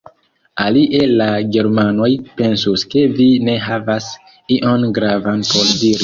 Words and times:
Alie 0.61 1.01
la 1.17 1.25
germanoj 1.55 2.07
pensus 2.39 2.85
ke 2.93 3.03
vi 3.19 3.27
ne 3.49 3.55
havas 3.65 4.07
ion 4.57 4.87
gravan 4.97 5.45
por 5.51 5.69
diri! 5.83 5.97